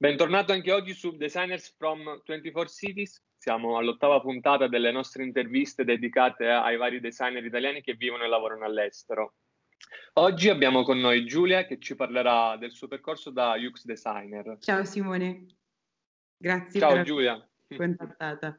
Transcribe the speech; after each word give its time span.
Bentornato 0.00 0.52
anche 0.52 0.72
oggi 0.72 0.94
su 0.94 1.14
Designers 1.14 1.74
from 1.76 2.22
24 2.24 2.72
Cities. 2.72 3.22
Siamo 3.36 3.76
all'ottava 3.76 4.18
puntata 4.22 4.66
delle 4.66 4.90
nostre 4.90 5.24
interviste 5.24 5.84
dedicate 5.84 6.48
ai 6.48 6.78
vari 6.78 7.00
designer 7.00 7.44
italiani 7.44 7.82
che 7.82 7.92
vivono 7.92 8.24
e 8.24 8.28
lavorano 8.28 8.64
all'estero. 8.64 9.34
Oggi 10.14 10.48
abbiamo 10.48 10.84
con 10.84 10.98
noi 10.98 11.26
Giulia 11.26 11.66
che 11.66 11.78
ci 11.78 11.96
parlerà 11.96 12.56
del 12.56 12.72
suo 12.72 12.88
percorso 12.88 13.28
da 13.28 13.56
UX 13.58 13.84
designer. 13.84 14.56
Ciao 14.60 14.86
Simone, 14.86 15.44
grazie 16.34 16.80
Ciao 16.80 16.94
per 16.94 17.04
Giulia. 17.04 17.50
contattata. 17.76 18.58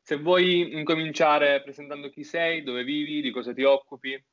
Se 0.00 0.16
vuoi 0.16 0.78
incominciare 0.78 1.60
presentando 1.60 2.08
chi 2.08 2.22
sei, 2.22 2.62
dove 2.62 2.84
vivi, 2.84 3.20
di 3.20 3.32
cosa 3.32 3.52
ti 3.52 3.64
occupi. 3.64 4.24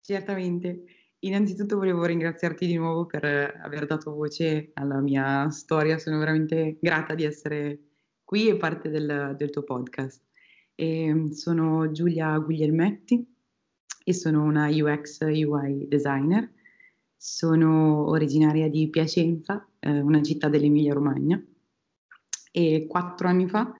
Certamente. 0.00 1.03
Innanzitutto 1.24 1.78
volevo 1.78 2.04
ringraziarti 2.04 2.66
di 2.66 2.76
nuovo 2.76 3.06
per 3.06 3.24
aver 3.24 3.86
dato 3.86 4.12
voce 4.12 4.72
alla 4.74 5.00
mia 5.00 5.48
storia, 5.48 5.98
sono 5.98 6.18
veramente 6.18 6.76
grata 6.78 7.14
di 7.14 7.24
essere 7.24 7.78
qui 8.22 8.48
e 8.48 8.56
parte 8.56 8.90
del, 8.90 9.34
del 9.34 9.48
tuo 9.48 9.62
podcast. 9.62 10.22
E 10.74 11.28
sono 11.32 11.90
Giulia 11.92 12.36
Guglielmetti 12.38 13.26
e 14.04 14.12
sono 14.12 14.42
una 14.42 14.68
UX 14.68 15.20
UI 15.20 15.88
designer. 15.88 16.52
Sono 17.16 18.10
originaria 18.10 18.68
di 18.68 18.90
Piacenza, 18.90 19.66
eh, 19.78 20.00
una 20.00 20.20
città 20.20 20.50
dell'Emilia 20.50 20.92
Romagna, 20.92 21.42
e 22.52 22.84
quattro 22.86 23.28
anni 23.28 23.48
fa 23.48 23.74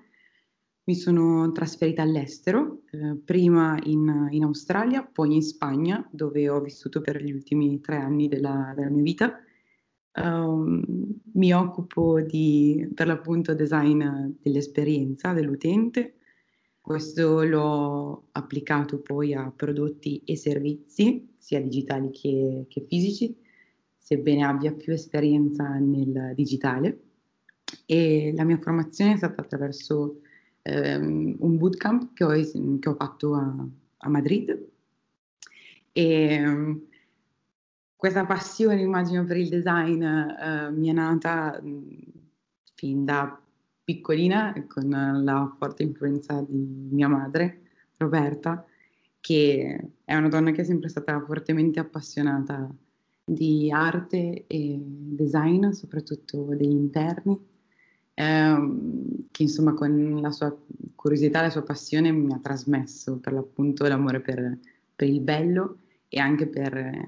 mi 0.86 0.94
sono 0.94 1.50
trasferita 1.52 2.02
all'estero, 2.02 2.82
eh, 2.90 3.16
prima 3.16 3.78
in, 3.84 4.28
in, 4.30 4.44
Australia, 4.44 5.02
poi 5.02 5.34
in 5.34 5.42
Spagna, 5.42 6.06
dove 6.10 6.48
ho 6.48 6.60
vissuto 6.60 7.00
per 7.00 7.22
gli 7.22 7.32
ultimi 7.32 7.80
tre 7.80 7.96
anni 7.96 8.28
della, 8.28 8.72
della 8.76 8.90
mia 8.90 9.02
vita. 9.02 9.38
Um, 10.16 10.82
mi 11.32 11.52
occupo 11.52 12.20
di, 12.20 12.88
per 12.94 13.06
l'appunto, 13.06 13.54
design 13.54 14.04
dell'esperienza 14.40 15.32
dell'utente. 15.32 16.16
Questo 16.80 17.42
l'ho 17.42 18.28
applicato 18.32 19.00
poi 19.00 19.32
a 19.32 19.50
prodotti 19.50 20.20
e 20.24 20.36
servizi, 20.36 21.34
sia 21.38 21.62
digitali 21.62 22.10
che, 22.10 22.66
che 22.68 22.84
fisici, 22.86 23.34
sebbene 23.96 24.44
abbia 24.44 24.72
più 24.74 24.92
esperienza 24.92 25.66
nel 25.78 26.32
digitale. 26.34 27.00
E 27.86 28.32
la 28.36 28.44
mia 28.44 28.58
formazione 28.58 29.14
è 29.14 29.16
stata 29.16 29.40
attraverso 29.40 30.20
ehm, 30.64 31.36
un 31.38 31.56
bootcamp 31.58 32.14
che 32.14 32.24
ho, 32.24 32.30
che 32.30 32.88
ho 32.88 32.94
fatto 32.94 33.34
a, 33.34 33.66
a, 33.98 34.08
Madrid. 34.08 34.68
E 35.92 36.48
um, 36.48 36.82
questa 37.94 38.24
passione 38.24 38.80
immagino 38.80 39.24
per 39.24 39.36
il 39.36 39.48
design 39.48 40.02
uh, 40.02 40.72
mi 40.74 40.88
è 40.88 40.92
nata 40.92 41.60
mh, 41.62 41.98
fin 42.74 43.04
da 43.04 43.38
piccolina 43.84 44.52
con 44.66 45.22
la 45.22 45.54
forte 45.58 45.82
influenza 45.82 46.42
di 46.46 46.88
mia 46.90 47.06
madre 47.06 47.60
Roberta 47.98 48.64
che 49.20 49.90
è 50.04 50.14
una 50.14 50.28
donna 50.28 50.50
che 50.50 50.62
è 50.62 50.64
sempre 50.64 50.88
stata 50.88 51.20
fortemente 51.20 51.80
appassionata 51.80 52.68
di 53.24 53.70
arte 53.70 54.44
e 54.46 54.78
design, 54.80 55.70
soprattutto 55.70 56.44
degli 56.54 56.72
interni 56.72 57.38
ehm, 58.14 59.26
che 59.30 59.42
insomma 59.42 59.74
con 59.74 60.20
la 60.20 60.30
sua 60.30 60.56
curiosità, 60.94 61.42
la 61.42 61.50
sua 61.50 61.62
passione 61.62 62.12
mi 62.12 62.32
ha 62.32 62.38
trasmesso 62.38 63.18
per 63.18 63.32
l'appunto 63.32 63.86
l'amore 63.86 64.20
per, 64.20 64.58
per 64.94 65.08
il 65.08 65.20
bello 65.20 65.78
e 66.08 66.20
anche 66.20 66.46
per 66.46 67.06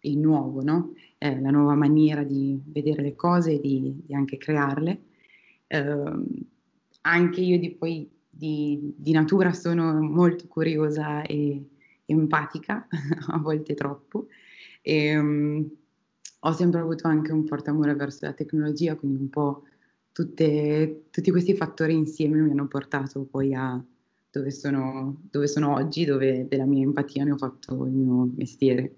il 0.00 0.18
nuovo, 0.18 0.62
no? 0.62 0.94
eh, 1.18 1.40
la 1.40 1.50
nuova 1.50 1.74
maniera 1.74 2.22
di 2.22 2.60
vedere 2.66 3.02
le 3.02 3.14
cose 3.14 3.52
e 3.52 3.60
di, 3.60 4.02
di 4.04 4.14
anche 4.14 4.36
crearle. 4.36 5.00
Eh, 5.66 6.12
anche 7.02 7.40
io 7.40 7.58
di, 7.58 7.70
poi 7.70 8.08
di, 8.28 8.94
di, 8.96 9.12
natura 9.12 9.52
sono 9.52 10.00
molto 10.00 10.46
curiosa 10.48 11.22
e 11.22 11.64
empatica, 12.06 12.86
a 13.28 13.38
volte 13.38 13.74
troppo. 13.74 14.26
E, 14.82 15.16
um, 15.16 15.68
ho 16.40 16.52
sempre 16.52 16.80
avuto 16.80 17.08
anche 17.08 17.32
un 17.32 17.44
forte 17.44 17.70
amore 17.70 17.94
verso 17.94 18.26
la 18.26 18.32
tecnologia, 18.32 18.94
quindi 18.94 19.20
un 19.20 19.30
po' 19.30 19.64
tutte, 20.16 21.08
tutti 21.10 21.30
questi 21.30 21.54
fattori 21.54 21.92
insieme 21.92 22.40
mi 22.40 22.50
hanno 22.50 22.68
portato 22.68 23.26
poi 23.26 23.52
a 23.52 23.84
dove 24.30 24.50
sono, 24.50 25.20
dove 25.30 25.46
sono 25.46 25.74
oggi, 25.74 26.06
dove 26.06 26.48
della 26.48 26.64
mia 26.64 26.82
empatia 26.82 27.22
ne 27.22 27.32
ho 27.32 27.36
fatto 27.36 27.84
il 27.84 27.92
mio 27.92 28.32
mestiere. 28.34 28.94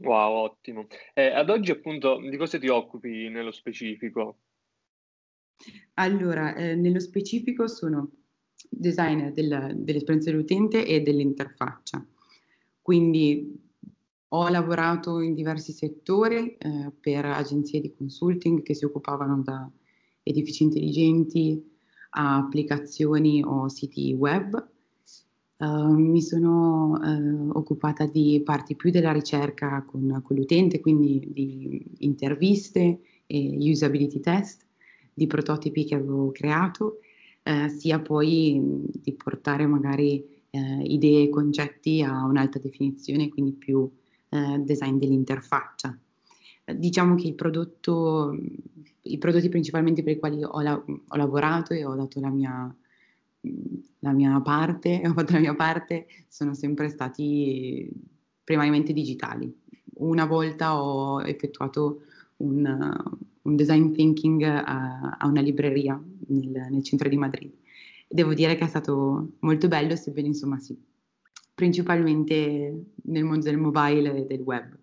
Wow, 0.00 0.46
ottimo. 0.46 0.88
Eh, 1.14 1.26
ad 1.26 1.48
oggi 1.48 1.70
appunto 1.70 2.18
di 2.28 2.36
cosa 2.36 2.58
ti 2.58 2.66
occupi 2.66 3.28
nello 3.28 3.52
specifico? 3.52 4.38
Allora, 5.94 6.56
eh, 6.56 6.74
nello 6.74 6.98
specifico 6.98 7.68
sono 7.68 8.10
designer 8.68 9.30
del, 9.30 9.74
dell'esperienza 9.76 10.32
dell'utente 10.32 10.84
e 10.84 11.02
dell'interfaccia. 11.02 12.04
Quindi 12.80 13.61
ho 14.34 14.48
lavorato 14.48 15.20
in 15.20 15.34
diversi 15.34 15.72
settori 15.72 16.56
eh, 16.56 16.90
per 16.98 17.24
agenzie 17.24 17.80
di 17.80 17.92
consulting 17.94 18.62
che 18.62 18.74
si 18.74 18.84
occupavano 18.84 19.42
da 19.42 19.70
edifici 20.22 20.62
intelligenti 20.62 21.70
a 22.10 22.36
applicazioni 22.36 23.42
o 23.44 23.68
siti 23.68 24.12
web. 24.12 24.68
Uh, 25.58 25.92
mi 25.92 26.20
sono 26.20 26.98
uh, 27.00 27.50
occupata 27.52 28.06
di 28.06 28.40
parti 28.44 28.74
più 28.74 28.90
della 28.90 29.12
ricerca 29.12 29.84
con, 29.86 30.20
con, 30.24 30.34
l'utente, 30.34 30.80
quindi 30.80 31.28
di 31.30 31.84
interviste 31.98 33.00
e 33.26 33.56
usability 33.70 34.18
test, 34.18 34.66
di 35.14 35.28
prototipi 35.28 35.84
che 35.84 35.94
avevo 35.94 36.32
creato, 36.32 36.98
uh, 37.44 37.68
sia 37.68 38.00
poi 38.00 38.60
di 38.92 39.12
portare 39.12 39.66
magari 39.66 40.40
idee 40.54 41.22
e 41.22 41.28
concetti 41.30 42.02
a 42.02 42.26
un'alta 42.26 42.58
definizione, 42.58 43.30
quindi 43.30 43.52
più 43.52 43.90
eh, 44.32 44.58
design 44.60 44.96
dell'interfaccia. 44.96 45.96
Diciamo 46.64 47.16
che 47.16 47.34
prodotto, 47.34 48.34
i 49.02 49.18
prodotti 49.18 49.48
principalmente 49.50 50.02
per 50.02 50.14
i 50.14 50.18
quali 50.18 50.42
ho, 50.42 50.60
la, 50.60 50.74
ho 50.74 51.16
lavorato 51.16 51.74
e 51.74 51.84
ho 51.84 51.94
dato 51.94 52.18
la 52.18 52.30
mia, 52.30 52.74
la 53.98 54.12
mia 54.12 54.40
parte, 54.40 55.02
ho 55.04 55.12
fatto 55.12 55.34
la 55.34 55.40
mia 55.40 55.54
parte, 55.54 56.06
sono 56.28 56.54
sempre 56.54 56.88
stati 56.88 57.90
primariamente 58.42 58.92
digitali. 58.94 59.54
Una 59.96 60.24
volta 60.24 60.82
ho 60.82 61.20
effettuato 61.22 62.02
un, 62.38 62.96
un 63.42 63.56
design 63.56 63.92
thinking 63.92 64.42
a, 64.42 65.16
a 65.18 65.26
una 65.26 65.42
libreria 65.42 66.02
nel, 66.28 66.68
nel, 66.70 66.82
centro 66.82 67.08
di 67.08 67.16
Madrid. 67.16 67.52
Devo 68.08 68.32
dire 68.32 68.56
che 68.56 68.64
è 68.64 68.68
stato 68.68 69.32
molto 69.40 69.68
bello, 69.68 69.94
sebbene 69.94 70.28
insomma 70.28 70.58
sì, 70.58 70.76
principalmente 71.54 72.92
nel 73.04 73.24
mondo 73.24 73.44
del 73.44 73.58
mobile 73.58 74.16
e 74.16 74.26
del 74.26 74.40
web. 74.40 74.78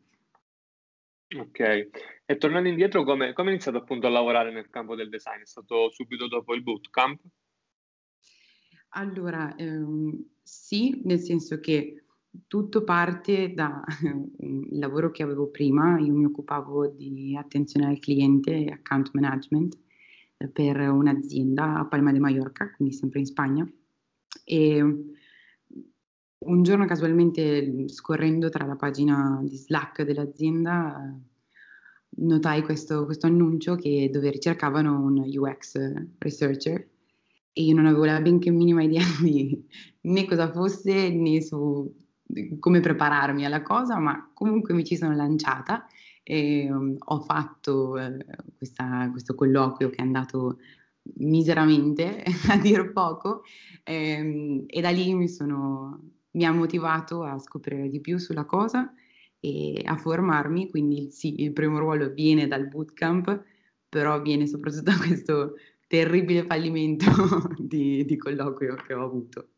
Ok, 1.38 1.90
e 2.26 2.38
tornando 2.38 2.70
indietro, 2.70 3.04
come, 3.04 3.34
come 3.34 3.50
hai 3.50 3.54
iniziato 3.54 3.78
appunto 3.78 4.08
a 4.08 4.10
lavorare 4.10 4.52
nel 4.52 4.70
campo 4.70 4.96
del 4.96 5.10
design? 5.10 5.42
È 5.42 5.46
stato 5.46 5.92
subito 5.92 6.28
dopo 6.28 6.56
il 6.56 6.64
bootcamp? 6.64 7.22
Allora, 8.94 9.56
ehm, 9.56 10.26
sì, 10.42 11.02
nel 11.04 11.20
senso 11.20 11.60
che 11.60 12.04
tutto 12.48 12.84
parte 12.84 13.54
dal 13.54 13.84
lavoro 14.72 15.12
che 15.12 15.22
avevo 15.22 15.50
prima, 15.50 16.00
io 16.00 16.14
mi 16.14 16.26
occupavo 16.26 16.88
di 16.88 17.36
attenzione 17.38 17.88
al 17.88 18.00
cliente 18.00 18.52
e 18.52 18.72
account 18.72 19.12
management 19.14 19.78
eh, 20.38 20.48
per 20.48 20.80
un'azienda 20.80 21.80
a 21.80 21.86
Palma 21.86 22.12
de 22.12 22.20
Mallorca, 22.20 22.72
quindi 22.72 22.96
sempre 22.96 23.20
in 23.20 23.26
Spagna, 23.26 23.72
e 24.44 24.84
un 26.40 26.64
giorno 26.64 26.86
casualmente 26.86 27.90
scorrendo 27.90 28.50
tra 28.50 28.66
la 28.66 28.76
pagina 28.76 29.40
di 29.44 29.58
Slack 29.58 30.04
dell'azienda 30.04 31.14
notai 32.12 32.62
questo, 32.64 33.06
questo 33.06 33.28
annuncio 33.28 33.76
che, 33.76 34.10
dove 34.12 34.32
ricercavano 34.32 35.02
un 35.02 35.18
UX 35.18 35.78
researcher 36.18 36.88
e 37.52 37.64
io 37.64 37.76
non 37.76 37.86
avevo 37.86 38.06
la 38.06 38.22
benché 38.22 38.52
minima 38.52 38.84
idea 38.84 39.04
di 39.22 39.66
né 40.02 40.26
cosa 40.26 40.52
fosse 40.52 41.10
né 41.10 41.42
su 41.42 41.94
come 42.60 42.80
prepararmi 42.80 43.44
alla 43.44 43.64
cosa, 43.64 43.98
ma 43.98 44.30
comunque 44.34 44.74
mi 44.74 44.86
ci 44.86 44.96
sono 44.96 45.16
lanciata 45.16 45.88
e 46.22 46.72
um, 46.72 46.96
ho 46.98 47.20
fatto 47.22 47.94
uh, 47.94 48.18
questa, 48.56 49.10
questo 49.10 49.34
colloquio 49.34 49.90
che 49.90 49.96
è 49.98 50.02
andato 50.04 50.60
miseramente, 51.16 52.24
a 52.50 52.58
dir 52.58 52.92
poco, 52.92 53.42
ehm, 53.84 54.66
e 54.68 54.82
da 54.82 54.92
lì 54.92 55.14
mi 55.16 55.28
sono 55.28 56.19
mi 56.32 56.46
ha 56.46 56.52
motivato 56.52 57.24
a 57.24 57.40
scoprire 57.40 57.90
di 57.90 58.00
più 58.00 58.18
sulla 58.18 58.46
cosa 58.46 58.94
e 59.40 59.82
a 59.86 59.96
formarmi, 59.96 60.70
quindi 60.70 61.12
sì, 61.12 61.42
il 61.42 61.54
primo 61.54 61.80
ruolo 61.80 62.10
viene 62.10 62.48
dal 62.48 62.68
bootcamp, 62.68 63.44
però 63.88 64.22
viene 64.22 64.46
soprattutto 64.48 64.84
da 64.84 64.98
questo 64.98 65.56
terribile 65.88 66.44
fallimento 66.44 67.06
di, 67.58 68.06
di 68.06 68.18
colloquio 68.18 68.76
che 68.76 68.94
ho 68.94 69.04
avuto. 69.04 69.50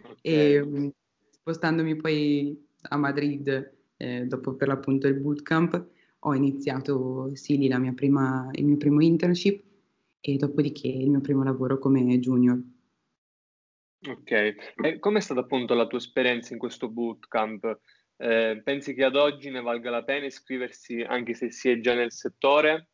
Okay. 0.00 0.18
E 0.20 0.92
spostandomi 1.30 1.96
poi 1.96 2.66
a 2.90 2.96
Madrid, 2.96 3.74
eh, 3.96 4.26
dopo 4.26 4.54
per 4.54 4.68
l'appunto 4.68 5.06
il 5.06 5.18
bootcamp, 5.18 5.86
ho 6.20 6.34
iniziato 6.34 7.34
sì 7.34 7.56
lì 7.56 7.68
prima, 7.94 8.48
il 8.52 8.66
mio 8.66 8.76
primo 8.76 9.00
internship 9.00 9.64
e 10.20 10.36
dopodiché 10.36 10.88
il 10.88 11.10
mio 11.10 11.20
primo 11.20 11.42
lavoro 11.42 11.78
come 11.78 12.18
junior. 12.18 12.60
Ok, 14.06 14.30
e 14.30 14.98
com'è 15.00 15.20
stata 15.20 15.40
appunto 15.40 15.74
la 15.74 15.86
tua 15.88 15.98
esperienza 15.98 16.52
in 16.52 16.58
questo 16.58 16.88
bootcamp? 16.88 17.80
Eh, 18.16 18.60
pensi 18.62 18.94
che 18.94 19.04
ad 19.04 19.16
oggi 19.16 19.50
ne 19.50 19.60
valga 19.60 19.90
la 19.90 20.04
pena 20.04 20.26
iscriversi 20.26 21.00
anche 21.02 21.34
se 21.34 21.50
si 21.50 21.68
è 21.68 21.80
già 21.80 21.94
nel 21.94 22.12
settore? 22.12 22.90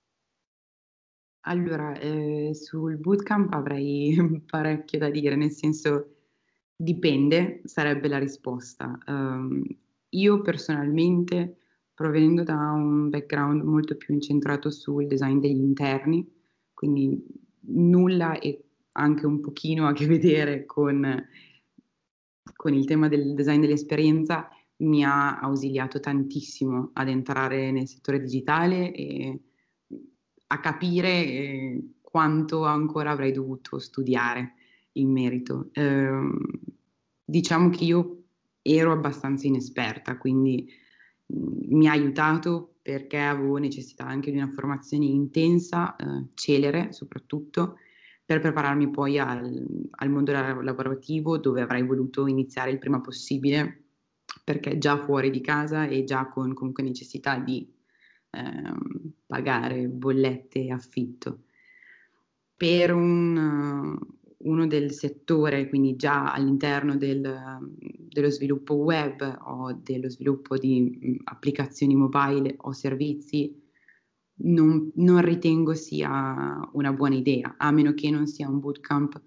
Allora, 1.46 1.98
eh, 1.98 2.54
sul 2.54 2.96
bootcamp 2.96 3.52
avrei 3.52 4.16
parecchio 4.48 4.98
da 4.98 5.10
dire, 5.10 5.36
nel 5.36 5.50
senso 5.50 6.14
dipende, 6.74 7.60
sarebbe 7.64 8.08
la 8.08 8.18
risposta. 8.18 8.98
Um, 9.06 9.62
io 10.10 10.40
personalmente, 10.40 11.58
provenendo 11.92 12.44
da 12.44 12.56
un 12.72 13.10
background 13.10 13.62
molto 13.62 13.96
più 13.96 14.14
incentrato 14.14 14.70
sul 14.70 15.06
design 15.06 15.38
degli 15.38 15.60
interni, 15.60 16.26
quindi 16.72 17.22
nulla 17.66 18.38
e 18.38 18.63
anche 18.96 19.26
un 19.26 19.40
pochino 19.40 19.86
a 19.86 19.92
che 19.92 20.06
vedere 20.06 20.66
con, 20.66 21.28
con 22.54 22.74
il 22.74 22.84
tema 22.84 23.08
del 23.08 23.34
design 23.34 23.60
dell'esperienza, 23.60 24.48
mi 24.78 25.04
ha 25.04 25.38
ausiliato 25.38 26.00
tantissimo 26.00 26.90
ad 26.94 27.08
entrare 27.08 27.70
nel 27.70 27.88
settore 27.88 28.20
digitale 28.20 28.92
e 28.92 29.40
a 30.48 30.60
capire 30.60 31.08
eh, 31.08 31.82
quanto 32.00 32.64
ancora 32.64 33.10
avrei 33.10 33.32
dovuto 33.32 33.78
studiare 33.78 34.54
in 34.92 35.10
merito. 35.10 35.70
Eh, 35.72 36.28
diciamo 37.24 37.70
che 37.70 37.84
io 37.84 38.22
ero 38.62 38.92
abbastanza 38.92 39.46
inesperta, 39.46 40.16
quindi 40.18 40.68
mm, 41.32 41.76
mi 41.76 41.88
ha 41.88 41.92
aiutato 41.92 42.76
perché 42.82 43.18
avevo 43.18 43.56
necessità 43.56 44.04
anche 44.04 44.30
di 44.30 44.36
una 44.36 44.50
formazione 44.50 45.06
intensa, 45.06 45.96
eh, 45.96 46.26
celere 46.34 46.92
soprattutto, 46.92 47.78
per 48.24 48.40
prepararmi 48.40 48.90
poi 48.90 49.18
al, 49.18 49.88
al 49.90 50.10
mondo 50.10 50.32
lavorativo 50.32 51.38
dove 51.38 51.60
avrei 51.60 51.82
voluto 51.82 52.26
iniziare 52.26 52.70
il 52.70 52.78
prima 52.78 53.00
possibile 53.00 53.84
perché 54.42 54.78
già 54.78 54.98
fuori 54.98 55.30
di 55.30 55.40
casa 55.40 55.86
e 55.86 56.04
già 56.04 56.28
con 56.28 56.54
comunque 56.54 56.82
necessità 56.82 57.38
di 57.38 57.70
ehm, 58.30 59.12
pagare 59.26 59.86
bollette 59.88 60.60
e 60.60 60.70
affitto. 60.70 61.42
Per 62.56 62.92
un, 62.92 63.96
uno 64.38 64.66
del 64.66 64.92
settore, 64.92 65.68
quindi 65.68 65.96
già 65.96 66.32
all'interno 66.32 66.96
del, 66.96 67.58
dello 67.78 68.30
sviluppo 68.30 68.74
web 68.74 69.38
o 69.44 69.72
dello 69.72 70.08
sviluppo 70.08 70.56
di 70.56 71.20
applicazioni 71.24 71.94
mobile 71.94 72.54
o 72.58 72.72
servizi, 72.72 73.62
non, 74.36 74.90
non, 74.96 75.20
ritengo 75.22 75.74
sia 75.74 76.68
una 76.72 76.92
buona 76.92 77.14
idea, 77.14 77.54
a 77.56 77.70
meno 77.70 77.94
che 77.94 78.10
non 78.10 78.26
sia 78.26 78.48
un 78.48 78.60
bootcamp 78.60 79.20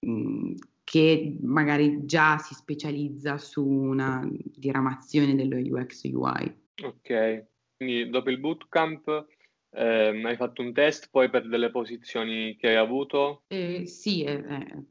mh, 0.00 0.54
che 0.84 1.36
magari 1.42 2.04
già 2.04 2.38
si 2.38 2.54
specializza 2.54 3.38
su 3.38 3.66
una 3.66 4.28
diramazione 4.32 5.34
dello 5.34 5.56
UX 5.56 6.04
UI. 6.04 6.60
Ok, 6.82 7.46
quindi 7.76 8.10
dopo 8.10 8.30
il 8.30 8.38
bootcamp 8.38 9.26
eh, 9.70 10.22
hai 10.24 10.36
fatto 10.36 10.62
un 10.62 10.72
test 10.72 11.08
poi 11.10 11.30
per 11.30 11.48
delle 11.48 11.70
posizioni 11.70 12.56
che 12.56 12.68
hai 12.68 12.76
avuto? 12.76 13.44
Eh, 13.48 13.86
sì, 13.86 14.24
eh, 14.24 14.44
eh 14.48 14.84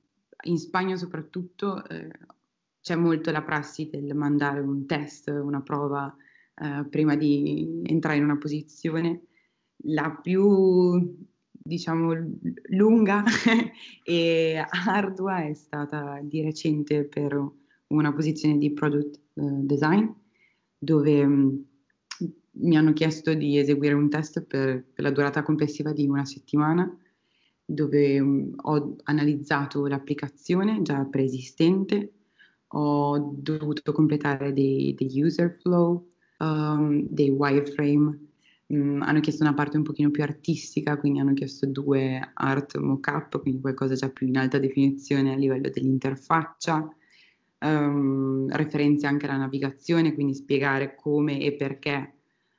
in 0.43 0.57
Spagna 0.57 0.95
soprattutto 0.95 1.85
eh, 1.87 2.09
c'è 2.81 2.95
molto 2.95 3.31
la 3.31 3.43
prassi 3.43 3.89
del 3.89 4.15
mandare 4.15 4.59
un 4.59 4.85
test, 4.87 5.27
una 5.27 5.61
prova 5.61 6.13
eh, 6.55 6.85
prima 6.89 7.15
di 7.15 7.81
entrare 7.83 8.17
in 8.17 8.23
una 8.23 8.37
posizione. 8.37 9.25
La 9.83 10.17
più 10.21 11.17
diciamo 11.63 12.13
lunga 12.69 13.23
e 14.03 14.63
ardua 14.87 15.43
è 15.43 15.53
stata 15.53 16.19
di 16.23 16.41
recente 16.41 17.03
per 17.03 17.39
una 17.87 18.13
posizione 18.13 18.57
di 18.57 18.71
product 18.71 19.19
design 19.33 20.07
dove 20.77 21.25
mm, 21.25 21.55
mi 22.53 22.77
hanno 22.77 22.93
chiesto 22.93 23.33
di 23.33 23.57
eseguire 23.57 23.93
un 23.93 24.09
test 24.09 24.41
per, 24.41 24.83
per 24.93 25.03
la 25.03 25.11
durata 25.11 25.43
complessiva 25.43 25.93
di 25.93 26.07
una 26.07 26.25
settimana 26.25 26.91
dove 27.73 28.19
um, 28.19 28.53
ho 28.55 28.95
analizzato 29.03 29.85
l'applicazione 29.87 30.81
già 30.81 31.05
preesistente, 31.05 32.13
ho 32.67 33.33
dovuto 33.37 33.91
completare 33.91 34.53
dei, 34.53 34.93
dei 34.93 35.21
user 35.21 35.57
flow, 35.61 36.09
um, 36.39 37.05
dei 37.09 37.29
wireframe, 37.29 38.19
um, 38.71 39.01
hanno 39.01 39.19
chiesto 39.19 39.43
una 39.43 39.53
parte 39.53 39.77
un 39.77 39.83
pochino 39.83 40.09
più 40.11 40.23
artistica, 40.23 40.97
quindi 40.97 41.19
hanno 41.19 41.33
chiesto 41.33 41.65
due 41.65 42.31
art 42.33 42.77
mockup, 42.77 43.41
quindi 43.41 43.61
qualcosa 43.61 43.95
già 43.95 44.09
più 44.09 44.27
in 44.27 44.37
alta 44.37 44.57
definizione 44.59 45.33
a 45.33 45.37
livello 45.37 45.69
dell'interfaccia, 45.69 46.95
um, 47.59 48.47
referenze 48.49 49.07
anche 49.07 49.25
alla 49.27 49.37
navigazione, 49.37 50.13
quindi 50.13 50.33
spiegare 50.33 50.95
come 50.95 51.39
e 51.41 51.53
perché 51.53 52.13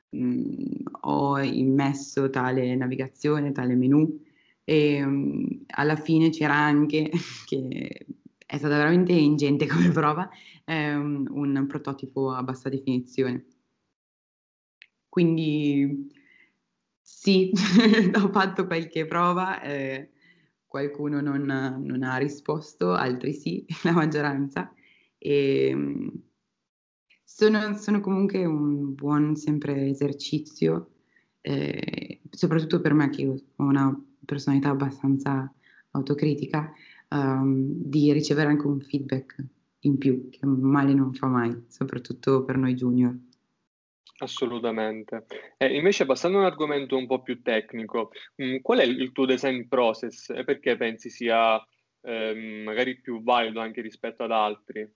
mh, 0.09 0.83
ho 1.01 1.39
immesso 1.39 2.29
tale 2.29 2.75
navigazione, 2.75 3.51
tale 3.51 3.75
menu 3.75 4.21
e 4.63 5.05
mh, 5.05 5.63
alla 5.67 5.95
fine 5.95 6.29
c'era 6.29 6.55
anche, 6.55 7.09
che 7.45 8.05
è 8.45 8.57
stata 8.57 8.77
veramente 8.77 9.13
ingente 9.13 9.67
come 9.67 9.89
prova, 9.89 10.29
ehm, 10.65 11.27
un 11.31 11.65
prototipo 11.67 12.31
a 12.31 12.43
bassa 12.43 12.69
definizione. 12.69 13.45
Quindi 15.13 16.11
sì, 16.99 17.51
ho 18.15 18.31
fatto 18.31 18.65
qualche 18.65 19.05
prova, 19.05 19.61
eh, 19.61 20.09
qualcuno 20.65 21.21
non, 21.21 21.43
non, 21.43 22.01
ha 22.01 22.17
risposto, 22.17 22.93
altri 22.93 23.31
sì, 23.33 23.63
la 23.83 23.91
maggioranza. 23.91 24.73
E, 25.19 26.09
sono, 27.23 27.77
sono 27.77 28.01
comunque 28.01 28.43
un 28.43 28.95
buon 28.95 29.35
sempre 29.35 29.87
esercizio, 29.87 30.93
eh, 31.41 32.21
soprattutto 32.31 32.81
per 32.81 32.95
me 32.95 33.11
che 33.11 33.27
ho 33.27 33.43
una 33.57 33.95
personalità 34.25 34.69
abbastanza 34.69 35.53
autocritica, 35.91 36.73
um, 37.09 37.67
di 37.67 38.11
ricevere 38.11 38.49
anche 38.49 38.65
un 38.65 38.81
feedback 38.81 39.35
in 39.81 39.99
più, 39.99 40.29
che 40.31 40.43
male 40.47 40.95
non 40.95 41.13
fa 41.13 41.27
mai, 41.27 41.65
soprattutto 41.67 42.43
per 42.43 42.57
noi 42.57 42.73
junior. 42.73 43.15
Assolutamente. 44.23 45.25
E 45.57 45.75
invece 45.75 46.05
passando 46.05 46.37
a 46.37 46.41
un 46.41 46.45
argomento 46.45 46.95
un 46.95 47.07
po' 47.07 47.21
più 47.21 47.41
tecnico, 47.41 48.11
mh, 48.35 48.45
mm, 48.45 48.57
qual 48.61 48.79
è 48.79 48.83
il 48.83 49.11
tuo 49.11 49.25
design 49.25 49.67
process 49.67 50.29
e 50.29 50.45
perché 50.45 50.77
pensi 50.77 51.09
sia 51.09 51.61
eh, 52.01 52.63
magari 52.63 53.01
più 53.01 53.21
valido 53.21 53.59
anche 53.59 53.81
rispetto 53.81 54.23
ad 54.23 54.31
altri? 54.31 54.89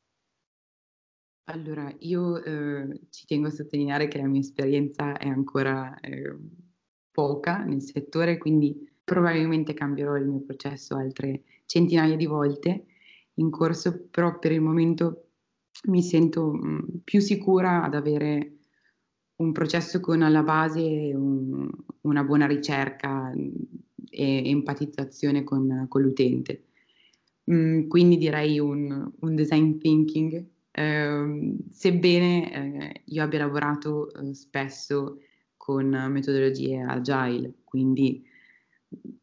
Allora, 1.49 1.93
io 1.99 2.41
eh, 2.41 3.01
ci 3.09 3.25
tengo 3.25 3.47
a 3.47 3.51
sottolineare 3.51 4.07
che 4.07 4.17
la 4.17 4.27
mia 4.27 4.39
esperienza 4.39 5.17
è 5.17 5.27
ancora 5.27 5.97
eh, 5.99 6.35
poca 7.11 7.63
nel 7.63 7.81
settore, 7.81 8.37
quindi 8.37 8.89
probabilmente 9.03 9.73
cambierò 9.73 10.15
il 10.15 10.25
mio 10.25 10.41
processo 10.41 10.95
altre 10.95 11.43
centinaia 11.65 12.15
di 12.15 12.25
volte 12.25 12.85
in 13.35 13.49
corso, 13.49 14.07
però 14.09 14.39
per 14.39 14.53
il 14.53 14.61
momento 14.61 15.31
mi 15.85 16.01
sento 16.01 16.51
mh, 16.53 16.67
mm, 16.67 16.79
più 17.03 17.19
sicura 17.19 17.83
ad 17.83 17.93
avere 17.93 18.56
un 19.37 19.51
processo 19.51 19.99
con 19.99 20.21
alla 20.21 20.43
base 20.43 20.81
un, 21.13 21.69
una 22.01 22.23
buona 22.23 22.47
ricerca 22.47 23.31
mm, 23.35 23.49
e 24.09 24.49
empatizzazione 24.49 25.43
con, 25.43 25.85
con 25.89 26.01
l'utente. 26.01 26.63
Mm, 27.51 27.87
quindi 27.87 28.17
direi 28.17 28.59
un, 28.59 29.11
un 29.19 29.35
design 29.35 29.77
thinking 29.77 30.45
eh, 30.77 31.55
sebbene 31.71 32.53
eh, 32.53 33.01
io 33.05 33.23
abbia 33.23 33.39
lavorato 33.39 34.13
eh, 34.13 34.35
spesso 34.35 35.17
con 35.55 35.87
metodologie 36.11 36.81
agile, 36.81 37.51
quindi 37.63 38.23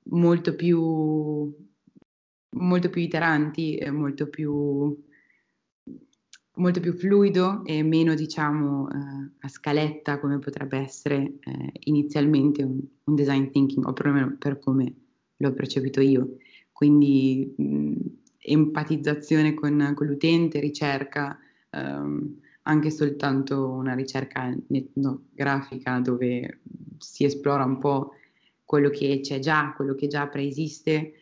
molto 0.07 0.57
più, 0.57 1.55
molto 2.51 2.91
più 2.91 3.01
iteranti, 3.01 3.81
molto 3.93 4.29
più, 4.29 5.01
molto 6.57 6.81
più 6.81 6.93
fluido 6.93 7.65
e 7.65 7.83
meno 7.83 8.15
diciamo 8.15 8.89
eh, 8.89 9.31
a 9.41 9.49
scaletta 9.49 10.21
come 10.21 10.39
potrebbe 10.39 10.79
essere 10.79 11.39
eh, 11.41 11.73
inizialmente 11.81 12.63
un, 12.63 12.81
un, 13.05 13.15
design 13.15 13.51
thinking 13.51 13.87
o 13.87 13.93
perlomeno 13.93 14.37
per 14.39 14.59
come 14.59 14.95
l'ho 15.37 15.53
percepito 15.53 16.01
io. 16.01 16.37
Quindi 16.71 17.55
mh, 17.57 17.93
empatizzazione 18.39 19.55
con, 19.55 19.93
con 19.95 20.07
l'utente, 20.07 20.61
ricerca, 20.61 21.39
ehm, 21.71 22.41
anche 22.63 22.91
soltanto 22.91 23.71
una 23.71 23.95
ricerca 23.95 24.55
etnografica 24.69 25.99
dove 26.01 26.61
si 26.99 27.25
esplora 27.25 27.65
un 27.65 27.79
po' 27.79 28.13
quello 28.65 28.91
che 28.91 29.21
c'è 29.23 29.39
già, 29.39 29.73
quello 29.75 29.95
che 29.95 30.07
già 30.07 30.27
preesiste, 30.29 31.13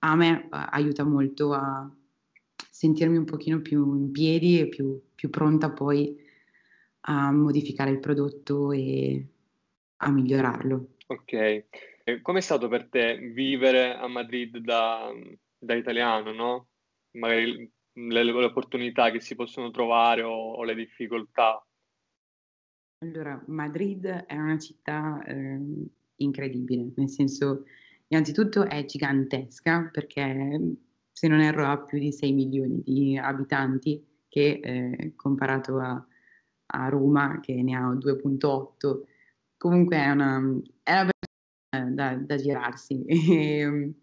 a 0.00 0.14
me 0.14 0.44
eh, 0.44 0.48
aiuta 0.50 1.04
molto 1.04 1.52
a 1.52 1.90
sentirmi 2.84 3.16
un 3.16 3.24
pochino 3.24 3.62
più 3.62 3.96
in 3.96 4.10
piedi 4.10 4.60
e 4.60 4.68
più, 4.68 5.00
più 5.14 5.30
pronta 5.30 5.70
poi 5.70 6.14
a 7.06 7.32
modificare 7.32 7.90
il 7.90 7.98
prodotto 7.98 8.72
e 8.72 9.26
a 9.96 10.10
migliorarlo. 10.10 10.88
Ok, 11.06 11.64
com'è 12.20 12.40
stato 12.40 12.68
per 12.68 12.88
te 12.90 13.16
vivere 13.16 13.94
a 13.94 14.06
Madrid 14.06 14.58
da, 14.58 15.10
da 15.58 15.74
italiano, 15.74 16.32
no? 16.32 16.68
Magari 17.12 17.70
le, 17.92 18.22
le, 18.22 18.32
opportunità 18.32 19.10
che 19.10 19.20
si 19.20 19.34
possono 19.34 19.70
trovare 19.70 20.22
o, 20.22 20.52
o, 20.52 20.62
le 20.62 20.74
difficoltà? 20.74 21.64
Allora, 22.98 23.42
Madrid 23.46 24.06
è 24.06 24.36
una 24.36 24.58
città 24.58 25.22
eh, 25.24 25.58
incredibile, 26.16 26.90
nel 26.96 27.08
senso, 27.08 27.64
innanzitutto 28.08 28.66
è 28.66 28.84
gigantesca 28.84 29.88
perché 29.90 30.76
se 31.14 31.28
non 31.28 31.40
erro 31.40 31.64
ha 31.64 31.78
più 31.78 31.98
di 32.00 32.12
6 32.12 32.32
milioni 32.32 32.82
di 32.82 33.16
abitanti 33.16 34.04
che 34.28 34.60
eh, 34.60 35.12
comparato 35.14 35.78
a, 35.78 36.04
a, 36.66 36.88
Roma 36.88 37.38
che 37.40 37.54
ne 37.62 37.76
ha 37.76 37.88
2.8, 37.92 39.02
comunque 39.56 39.96
è 39.96 40.10
una, 40.10 40.38
è 40.82 40.92
una 40.92 41.08
persona 41.70 41.90
da, 41.94 42.16
da 42.16 42.36
girarsi. 42.36 43.04
E, 43.06 43.94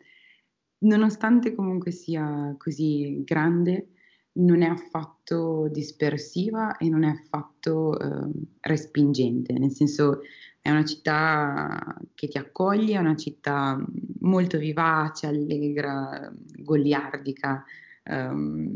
nonostante 0.83 1.53
comunque 1.53 1.91
sia 1.91 2.55
così 2.57 3.21
grande, 3.25 3.89
non 4.33 4.61
è 4.61 4.67
affatto 4.67 5.67
dispersiva 5.69 6.77
e 6.77 6.87
non 6.87 7.03
è 7.03 7.09
affatto 7.09 7.99
eh, 7.99 8.31
respingente, 8.61 9.51
nel 9.53 9.71
senso 9.71 10.21
è 10.61 10.69
una 10.69 10.85
città 10.85 11.97
che 12.13 12.27
ti 12.27 12.37
accoglie, 12.37 12.95
è 12.95 12.99
una 12.99 13.15
città 13.15 13.83
molto 14.19 14.59
vivace, 14.59 15.25
allegra, 15.25 16.31
goliardica, 16.57 17.63
um, 18.05 18.71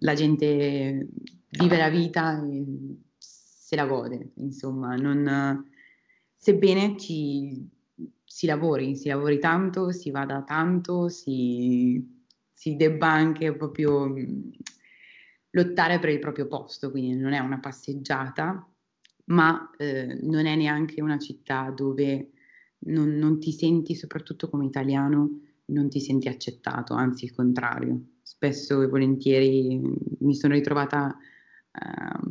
la 0.00 0.14
gente 0.14 1.08
vive 1.50 1.76
la 1.76 1.88
vita 1.88 2.44
e 2.44 2.64
se 3.16 3.76
la 3.76 3.86
gode, 3.86 4.32
insomma, 4.36 4.96
non, 4.96 5.64
sebbene 6.34 6.98
ci, 6.98 7.68
si 8.24 8.46
lavori, 8.46 8.96
si 8.96 9.08
lavori 9.08 9.38
tanto, 9.38 9.92
si 9.92 10.10
vada 10.10 10.42
tanto, 10.42 11.08
si, 11.08 12.24
si 12.52 12.74
debba 12.74 13.06
anche 13.06 13.54
proprio 13.54 14.12
lottare 15.50 16.00
per 16.00 16.10
il 16.10 16.18
proprio 16.18 16.48
posto, 16.48 16.90
quindi 16.90 17.14
non 17.14 17.32
è 17.32 17.38
una 17.38 17.60
passeggiata, 17.60 18.68
ma 19.30 19.70
eh, 19.76 20.18
non 20.22 20.46
è 20.46 20.56
neanche 20.56 21.00
una 21.00 21.18
città 21.18 21.72
dove 21.74 22.30
non, 22.80 23.10
non, 23.16 23.38
ti 23.38 23.52
senti, 23.52 23.94
soprattutto 23.94 24.48
come 24.48 24.66
italiano, 24.66 25.40
non 25.66 25.88
ti 25.88 26.00
senti 26.00 26.28
accettato, 26.28 26.94
anzi 26.94 27.24
il 27.24 27.32
contrario. 27.32 28.00
Spesso 28.22 28.82
e 28.82 28.88
volentieri 28.88 29.80
mi 30.20 30.34
sono 30.34 30.54
ritrovata 30.54 31.16
uh, 31.16 32.28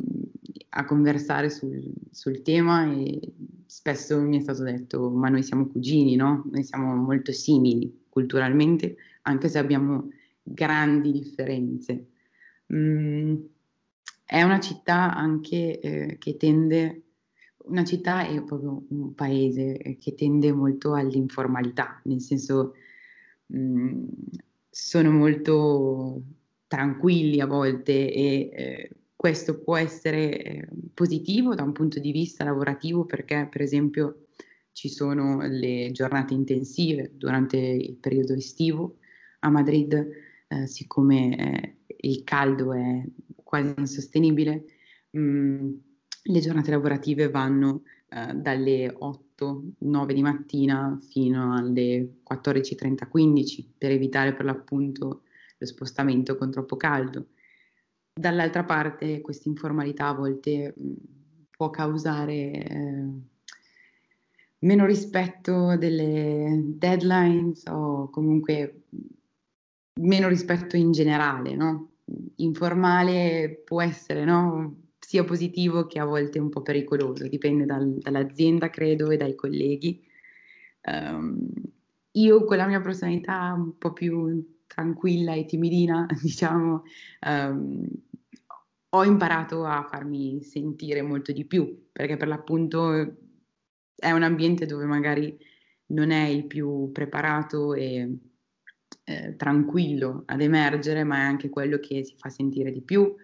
a 0.70 0.84
conversare 0.84 1.50
sul, 1.50 1.82
sul, 2.10 2.42
tema 2.42 2.90
e 2.92 3.20
spesso 3.66 4.20
mi 4.20 4.38
è 4.38 4.40
stato 4.40 4.62
detto 4.62 5.10
ma 5.10 5.28
noi 5.28 5.42
siamo 5.42 5.66
cugini, 5.66 6.16
no? 6.16 6.44
Noi 6.50 6.64
siamo 6.64 6.94
molto 6.96 7.32
simili 7.32 8.04
culturalmente, 8.08 8.96
anche 9.22 9.48
se 9.48 9.58
abbiamo 9.58 10.10
grandi 10.42 11.12
differenze. 11.12 12.08
Mm, 12.72 13.36
è 14.30 14.44
una 14.44 14.60
città 14.60 15.12
anche 15.12 15.80
eh, 15.80 16.16
che 16.18 16.36
tende, 16.36 17.02
una 17.64 17.82
città 17.82 18.24
è 18.28 18.40
proprio 18.44 18.84
un 18.90 19.12
paese 19.12 19.96
che 19.98 20.14
tende 20.14 20.52
molto 20.52 20.94
all'informalità, 20.94 22.00
nel 22.04 22.20
senso 22.20 22.74
mh, 23.46 23.58
mm, 23.58 24.04
sono 24.70 25.10
molto 25.10 26.22
tranquilli 26.68 27.40
a 27.40 27.46
volte 27.46 28.12
e 28.12 28.50
eh, 28.52 28.90
questo 29.16 29.58
può 29.58 29.76
essere 29.76 30.40
eh, 30.40 30.68
positivo 30.94 31.56
da 31.56 31.64
un 31.64 31.72
punto 31.72 31.98
di 31.98 32.12
vista 32.12 32.44
lavorativo 32.44 33.06
perché 33.06 33.48
per 33.50 33.62
esempio 33.62 34.26
ci 34.70 34.88
sono 34.88 35.40
le 35.40 35.90
giornate 35.90 36.34
intensive 36.34 37.10
durante 37.16 37.56
il 37.56 37.96
periodo 37.96 38.34
estivo. 38.34 38.98
A 39.40 39.50
Madrid, 39.50 40.08
eh, 40.46 40.66
siccome 40.68 41.36
eh, 41.36 41.96
il 42.02 42.22
caldo 42.22 42.72
è 42.72 43.02
quasi 43.50 43.74
insostenibile, 43.76 44.64
mm, 45.18 45.72
le 46.22 46.40
giornate 46.40 46.70
lavorative 46.70 47.28
vanno 47.28 47.82
eh, 48.08 48.32
dalle 48.34 48.96
8-9 48.96 50.12
di 50.12 50.22
mattina 50.22 50.96
fino 51.02 51.56
alle 51.56 52.20
14.30-15 52.30 53.66
per 53.76 53.90
evitare 53.90 54.34
per 54.34 54.44
l'appunto 54.44 55.22
lo 55.58 55.66
spostamento 55.66 56.36
con 56.36 56.52
troppo 56.52 56.76
caldo. 56.76 57.26
Dall'altra 58.12 58.64
parte 58.64 59.20
questa 59.20 59.48
informalità 59.48 60.08
a 60.08 60.14
volte 60.14 60.72
mh, 60.76 60.82
mm, 60.82 60.94
può 61.50 61.70
causare 61.70 62.34
eh, 62.52 63.08
meno 64.60 64.86
rispetto 64.86 65.76
delle 65.76 66.62
deadlines 66.64 67.64
o 67.66 68.10
comunque 68.10 68.84
meno 69.94 70.28
rispetto 70.28 70.76
in 70.76 70.92
generale, 70.92 71.56
no? 71.56 71.89
Informale 72.36 73.62
può 73.64 73.82
essere, 73.82 74.24
no? 74.24 74.88
sia 75.10 75.24
positivo 75.24 75.86
che 75.86 75.98
a 75.98 76.04
volte 76.04 76.38
un 76.38 76.50
po' 76.50 76.62
pericoloso, 76.62 77.26
dipende 77.26 77.64
dal, 77.64 77.98
dall'azienda, 77.98 78.70
credo, 78.70 79.10
e 79.10 79.16
dai 79.16 79.34
colleghi. 79.34 80.00
Um, 80.84 81.48
io 82.12 82.44
con 82.44 82.56
la 82.56 82.66
mia 82.68 82.80
personalità 82.80 83.52
un 83.56 83.76
po' 83.76 83.92
più 83.92 84.62
tranquilla 84.68 85.34
e 85.34 85.46
timidina, 85.46 86.06
diciamo, 86.22 86.84
um, 87.26 87.88
ho 88.90 89.04
imparato 89.04 89.64
a 89.64 89.82
farmi 89.82 90.42
sentire 90.42 91.02
molto 91.02 91.32
di 91.32 91.44
più, 91.44 91.88
perché 91.90 92.16
per 92.16 92.28
l'appunto 92.28 92.92
è 93.96 94.12
un 94.12 94.22
ambiente 94.22 94.64
dove 94.64 94.84
magari 94.84 95.36
non 95.86 96.12
è 96.12 96.26
il 96.26 96.46
più 96.46 96.90
preparato 96.92 97.74
e 97.74 98.16
eh, 99.04 99.36
tranquillo 99.36 100.22
ad 100.26 100.40
emergere, 100.40 101.04
ma 101.04 101.16
è 101.16 101.22
anche 101.22 101.48
quello 101.48 101.78
che 101.78 102.04
si 102.04 102.14
fa 102.16 102.28
sentire 102.28 102.70
di 102.70 102.82
più 102.82 103.14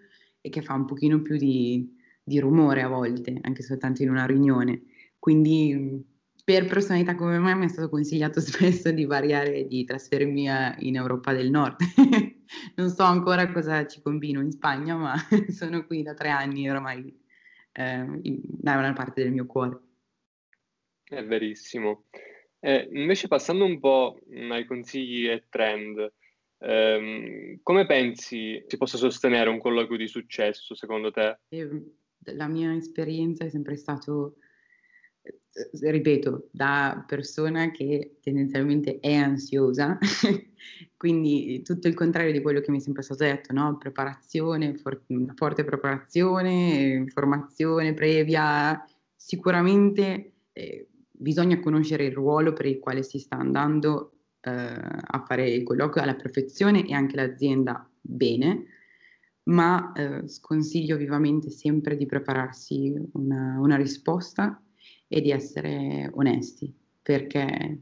e 0.41 0.49
che 0.49 0.61
fa 0.61 0.73
un 0.73 0.85
pochino 0.85 1.21
più 1.21 1.37
di, 1.37 1.95
di 2.23 2.39
rumore 2.39 2.81
a 2.81 2.87
volte, 2.87 3.37
anche 3.41 3.63
soltanto 3.63 4.03
in 4.03 4.09
una 4.09 4.25
riunione. 4.25 4.83
Quindi 5.19 6.05
per 6.43 6.65
personalità 6.65 7.15
come 7.15 7.39
me 7.39 7.55
mi 7.55 7.65
è 7.65 7.67
stato 7.67 7.89
consigliato 7.89 8.39
spesso 8.41 8.91
di 8.91 9.05
variare 9.05 9.55
e 9.55 9.67
di 9.67 9.83
trasferirmi 9.83 10.47
in 10.79 10.95
Europa 10.95 11.33
del 11.33 11.49
Nord. 11.49 11.75
non 12.75 12.89
so 12.89 13.03
ancora 13.03 13.51
cosa 13.51 13.85
ci 13.85 14.01
combino 14.01 14.41
in 14.41 14.51
Spagna, 14.51 14.95
ma 14.95 15.15
sono 15.49 15.85
qui 15.85 16.03
da 16.03 16.13
tre 16.13 16.29
anni 16.29 16.69
ormai, 16.69 17.13
eh, 17.73 18.05
da 18.43 18.77
una 18.77 18.93
parte 18.93 19.23
del 19.23 19.31
mio 19.31 19.45
cuore. 19.45 19.79
È 21.03 21.23
verissimo. 21.23 22.05
Eh, 22.59 22.89
invece 22.91 23.27
passando 23.27 23.65
un 23.65 23.79
po' 23.79 24.19
ai 24.49 24.65
consigli 24.65 25.27
e 25.27 25.45
trend, 25.47 26.11
ehm, 26.59 27.59
come 27.61 27.85
pensi 27.85 28.63
si 28.65 28.77
possa 28.77 28.97
sostenere 28.97 29.49
un 29.49 29.59
colloquio 29.59 29.97
di 29.97 30.07
successo 30.07 30.73
secondo 30.73 31.11
te? 31.11 31.39
La 32.33 32.47
mia 32.47 32.75
esperienza 32.75 33.45
è 33.45 33.49
sempre 33.49 33.75
stato, 33.77 34.37
eh, 35.21 35.91
ripeto, 35.91 36.49
da 36.51 37.03
persona 37.07 37.69
che 37.69 38.17
tendenzialmente 38.21 38.99
è 38.99 39.13
ansiosa, 39.13 39.99
quindi 40.97 41.61
tutto 41.61 41.87
il 41.87 41.93
contrario 41.93 42.31
di 42.31 42.41
quello 42.41 42.59
che 42.59 42.71
mi 42.71 42.79
è 42.79 42.81
sempre 42.81 43.03
stato 43.03 43.23
detto, 43.23 43.53
no? 43.53 43.77
Preparazione, 43.77 44.73
for- 44.75 45.05
forte 45.35 45.63
preparazione, 45.63 47.05
formazione 47.07 47.93
previa, 47.93 48.83
sicuramente... 49.15 50.31
Eh, 50.53 50.87
bisogna 51.17 51.59
conoscere 51.59 52.05
il 52.05 52.13
ruolo 52.13 52.53
per 52.53 52.65
il 52.65 52.79
quale 52.79 53.03
si 53.03 53.19
sta 53.19 53.37
andando 53.37 54.11
eh, 54.41 54.51
a 54.51 55.23
fare 55.25 55.49
il 55.49 55.63
colloquio 55.63 56.03
alla 56.03 56.15
perfezione 56.15 56.87
e 56.87 56.93
anche 56.93 57.15
l'azienda 57.15 57.89
bene, 57.99 58.65
ma 59.43 59.91
eh, 59.93 60.27
sconsiglio 60.27 60.97
vivamente 60.97 61.49
sempre 61.49 61.97
di 61.97 62.05
prepararsi 62.05 62.93
una, 63.13 63.59
una 63.59 63.75
risposta 63.75 64.61
e 65.07 65.21
di 65.21 65.31
essere 65.31 66.09
onesti, 66.13 66.73
perché 67.01 67.81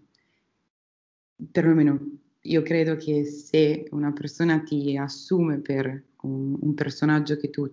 perlomeno 1.52 2.00
io 2.42 2.62
credo 2.62 2.96
che 2.96 3.26
se 3.26 3.88
una 3.92 4.14
persona 4.14 4.60
ti 4.60 4.96
assume 4.96 5.60
per 5.60 6.04
un, 6.22 6.56
un 6.60 6.74
personaggio 6.74 7.36
che 7.38 7.50
tu 7.50 7.70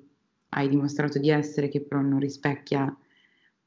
hai 0.50 0.68
dimostrato 0.68 1.18
di 1.18 1.30
essere, 1.30 1.68
che 1.68 1.82
però 1.82 2.00
non 2.00 2.18
rispecchia 2.18 2.94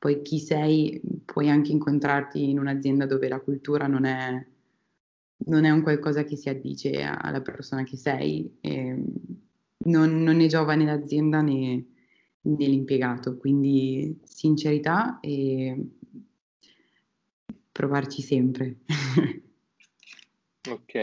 poi 0.05 0.21
chi 0.21 0.37
sei, 0.37 1.01
puoi 1.25 1.49
anche 1.49 1.71
incontrarti 1.71 2.47
in 2.47 2.59
un'azienda 2.59 3.07
dove 3.07 3.27
la 3.27 3.39
cultura 3.39 3.87
non 3.87 4.05
è, 4.05 4.45
non 5.47 5.65
è 5.65 5.71
un 5.71 5.81
qualcosa 5.81 6.23
che 6.23 6.35
si 6.35 6.47
addice 6.47 7.01
alla 7.01 7.41
persona 7.41 7.81
che 7.81 7.97
sei, 7.97 8.55
non, 8.61 10.21
non, 10.21 10.35
ne 10.35 10.45
giova 10.45 10.75
né 10.75 10.85
l'azienda 10.85 11.41
né, 11.41 11.83
né 12.39 12.67
l'impiegato, 12.67 13.35
quindi 13.37 14.19
sincerità 14.21 15.19
e 15.21 15.75
provarci 17.71 18.21
sempre. 18.21 18.75
ok, 20.69 20.93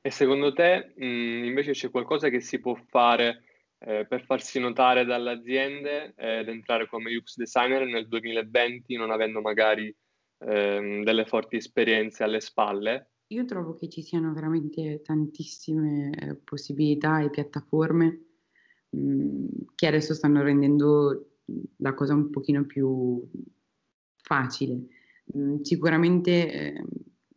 e 0.00 0.10
secondo 0.10 0.52
te 0.52 0.92
mh, 0.94 1.44
invece 1.44 1.72
c'è 1.72 1.90
qualcosa 1.90 2.28
che 2.28 2.38
si 2.38 2.60
può 2.60 2.76
fare 2.86 3.42
eh, 3.86 4.06
per 4.06 4.24
farsi 4.24 4.58
notare 4.58 5.04
dalle 5.04 5.32
aziende 5.32 6.14
ed 6.16 6.48
entrare 6.48 6.88
come 6.88 7.14
UX 7.14 7.36
designer 7.36 7.84
nel 7.84 8.08
2020 8.08 8.96
non 8.96 9.10
avendo 9.10 9.40
magari 9.42 9.94
ehm, 10.38 11.04
delle 11.04 11.26
forti 11.26 11.56
esperienze 11.56 12.22
alle 12.22 12.40
spalle. 12.40 13.10
Io 13.28 13.44
trovo 13.44 13.74
che 13.74 13.88
ci 13.88 14.02
siano 14.02 14.32
veramente 14.32 15.02
tantissime 15.02 16.10
eh, 16.10 16.34
possibilità 16.36 17.20
e 17.20 17.30
piattaforme 17.30 18.20
mh, 18.90 18.98
mm, 18.98 19.46
che 19.74 19.86
adesso 19.86 20.14
stanno 20.14 20.42
rendendo 20.42 21.40
la 21.78 21.92
cosa 21.92 22.14
un 22.14 22.30
pochino 22.30 22.64
più 22.64 23.22
facile. 24.16 24.86
Mh, 25.26 25.38
mm, 25.38 25.60
sicuramente 25.60 26.52
eh, 26.52 26.84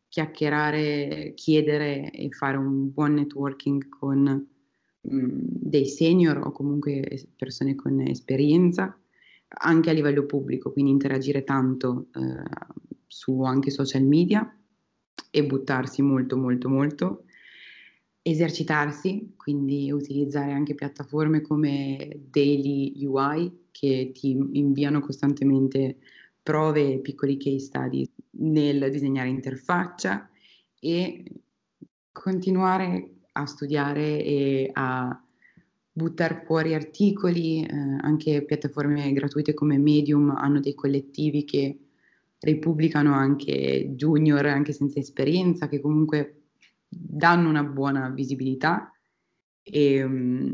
chiacchierare, 0.08 1.34
chiedere 1.36 2.10
e 2.12 2.30
fare 2.32 2.56
un 2.56 2.92
buon 2.94 3.16
networking 3.16 3.90
con 3.90 4.56
dei 5.00 5.86
senior 5.86 6.38
o 6.38 6.52
comunque 6.52 7.30
persone 7.36 7.76
con 7.76 8.02
esperienza, 8.02 8.98
anche 9.48 9.90
a 9.90 9.94
livello 9.94 10.26
pubblico, 10.26 10.72
quindi 10.72 10.92
interagire 10.92 11.44
tanto 11.44 12.08
eh, 12.16 12.44
su 13.08 13.42
anche 13.44 13.72
social 13.72 14.04
media 14.04 14.54
e 15.32 15.46
buttarsi 15.46 16.02
molto 16.02 16.38
molto 16.38 16.70
molto, 16.70 17.24
esercitarsi, 18.22 19.34
quindi 19.38 19.92
utilizzare 19.92 20.52
anche 20.52 20.76
piattaforme 20.76 21.42
come 21.42 22.20
Daily 22.30 23.06
UI 23.06 23.68
che 23.72 24.12
ti 24.14 24.32
inviano 24.32 25.00
costantemente 25.00 25.98
prove 26.44 26.94
e 26.94 27.00
piccoli 27.00 27.38
case 27.38 27.60
study 27.60 28.10
nel 28.32 28.90
disegnare 28.92 29.30
interfaccia 29.30 30.30
e 30.80 31.24
continuare 32.12 33.17
a 33.38 33.46
studiare 33.46 34.24
e 34.24 34.70
a 34.74 35.22
buttare 35.92 36.44
fuori 36.46 36.74
articoli, 36.74 37.64
eh, 37.64 37.74
anche 38.02 38.44
piattaforme 38.44 39.12
gratuite 39.14 39.54
come 39.54 39.78
Medium 39.78 40.30
hanno 40.30 40.60
dei 40.60 40.76
collettivi 40.76 41.44
che 41.44 41.80
ripubblicano 42.40 43.14
anche 43.14 43.94
junior, 43.96 44.46
anche 44.46 44.74
senza 44.74 45.00
esperienza, 45.00 45.68
che 45.68 45.80
comunque 45.80 46.44
danno 46.88 47.50
una 47.50 47.64
buona 47.64 48.10
visibilità 48.10 48.92
e, 49.64 50.06
mm, 50.06 50.54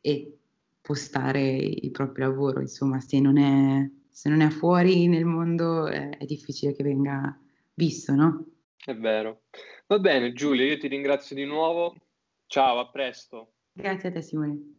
e 0.00 0.38
postare 0.80 1.56
il 1.56 1.90
proprio 1.92 2.28
lavoro. 2.28 2.60
Insomma, 2.60 3.00
se 3.00 3.20
non 3.20 3.38
è, 3.38 3.88
se 4.10 4.28
non 4.28 4.40
è 4.40 4.48
fuori 4.50 5.06
nel 5.06 5.24
mondo 5.24 5.86
è, 5.86 6.10
è 6.18 6.24
difficile 6.24 6.74
che 6.74 6.82
venga 6.82 7.38
visto, 7.74 8.14
no? 8.14 8.46
È 8.84 8.94
vero. 8.94 9.42
Va 9.86 9.98
bene, 9.98 10.32
Giulia, 10.32 10.66
io 10.66 10.78
ti 10.78 10.88
ringrazio 10.88 11.36
di 11.36 11.44
nuovo. 11.44 11.94
Ciao, 12.46 12.78
a 12.78 12.90
presto. 12.90 13.52
Grazie 13.72 14.08
a 14.08 14.12
te, 14.12 14.22
Simone. 14.22 14.72